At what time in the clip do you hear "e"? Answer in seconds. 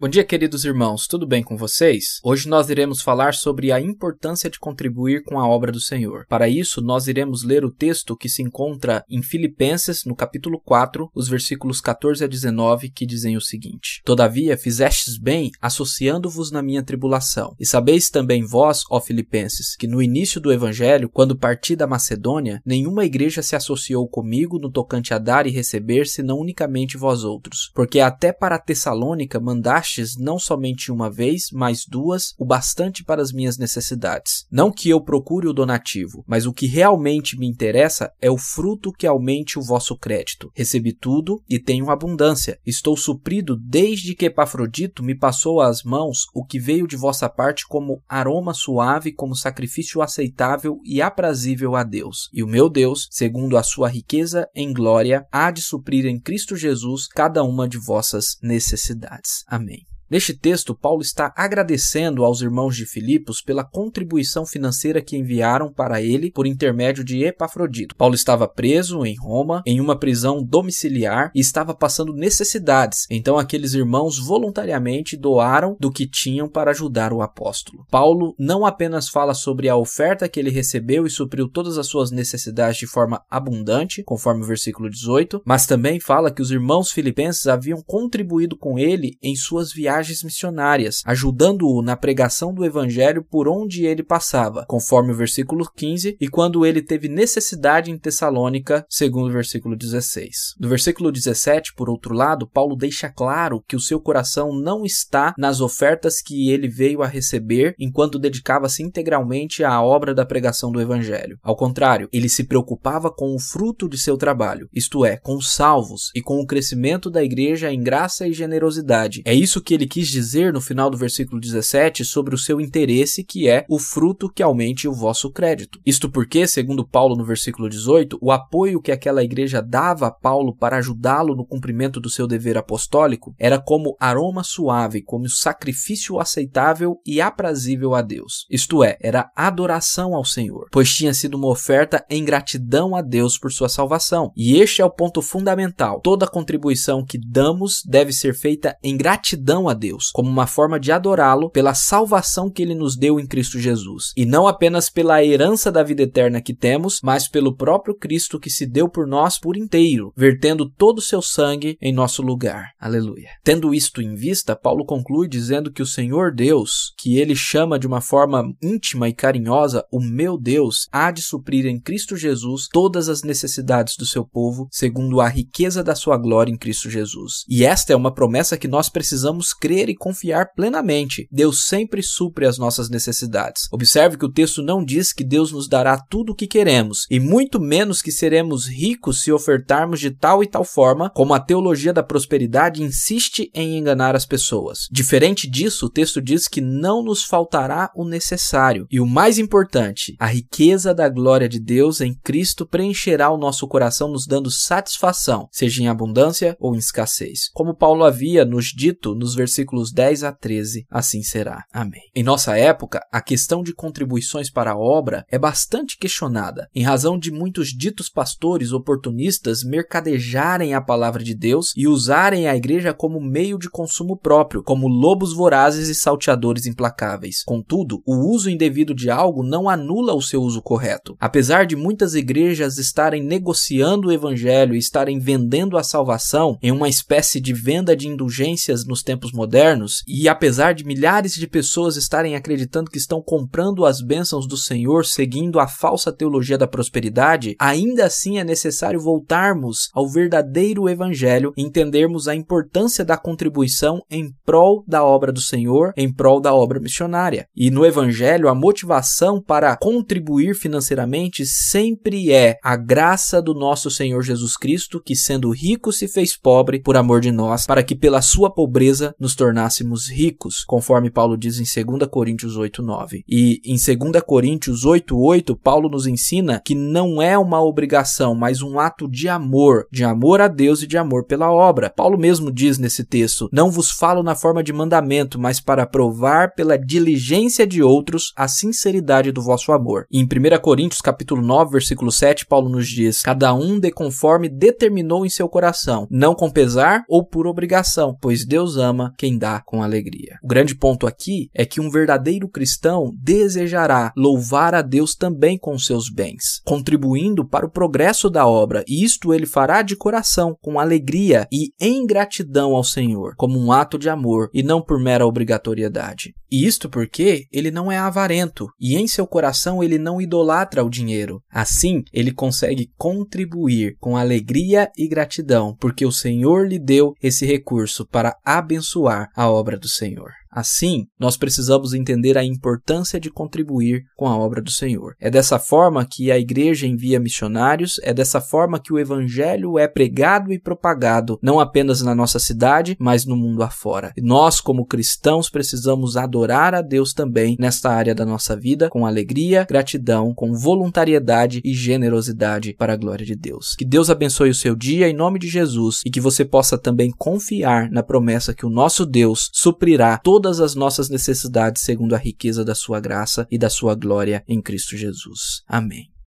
17.60-17.66, 25.46-25.50, 41.48-41.58, 50.84-51.00, 52.32-52.42, 71.32-71.38, 81.06-81.10, 96.20-96.28, 116.14-116.22, 118.26-118.32, 137.04-137.20, 144.36-144.60, 154.16-154.26, 169.08-169.14, 177.48-177.64, 179.88-179.94, 187.08-187.20, 190.42-190.48, 198.90-198.98, 221.76-221.86, 225.88-225.94, 234.74-234.78, 240.06-240.28, 251.56-251.62, 257.56-257.70, 273.28-273.60, 280.82-280.86, 290.10-290.18, 308.88-309.04, 311.52-311.70, 314.54-314.62, 316.50-316.66, 318.80-318.96, 324.96-325.06, 340.52-340.58, 344.16-344.20, 351.64-351.72, 356.04-356.10, 363.50-363.58